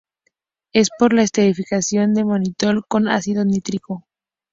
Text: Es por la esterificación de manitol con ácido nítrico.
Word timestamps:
Es 0.73 0.87
por 0.97 1.13
la 1.13 1.21
esterificación 1.21 2.15
de 2.15 2.25
manitol 2.25 2.83
con 2.87 3.07
ácido 3.07 3.45
nítrico. 3.45 4.07